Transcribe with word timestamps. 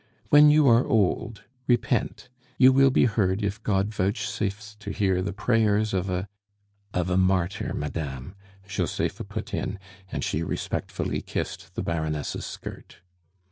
When 0.29 0.49
you 0.49 0.67
are 0.67 0.83
old, 0.83 1.43
repent 1.67 2.27
you 2.57 2.73
will 2.73 2.89
be 2.89 3.05
heard 3.05 3.43
if 3.43 3.61
God 3.61 3.93
vouchsafes 3.93 4.75
to 4.79 4.89
hear 4.89 5.21
the 5.21 5.31
prayers 5.31 5.93
of 5.93 6.09
a" 6.09 6.27
"Of 6.95 7.11
a 7.11 7.17
martyr, 7.17 7.71
madame," 7.75 8.33
Josepha 8.67 9.23
put 9.23 9.53
in, 9.53 9.77
and 10.11 10.23
she 10.23 10.41
respectfully 10.41 11.21
kissed 11.21 11.75
the 11.75 11.83
Baroness' 11.83 12.43
skirt. 12.43 13.01